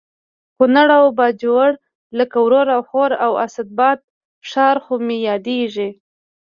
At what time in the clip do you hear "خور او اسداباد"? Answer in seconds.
2.89-3.97